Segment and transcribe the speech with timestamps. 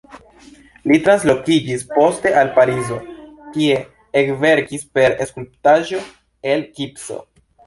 [0.91, 2.97] Li translokiĝis poste al Parizo
[3.59, 3.77] kie
[4.23, 6.03] ekverkis per skulptaĵo
[6.55, 7.21] el gipso.